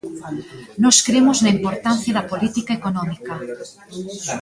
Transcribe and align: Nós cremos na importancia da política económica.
Nós 0.83 0.97
cremos 1.07 1.37
na 1.43 1.53
importancia 1.57 2.15
da 2.17 2.27
política 2.31 2.71
económica. 2.79 3.33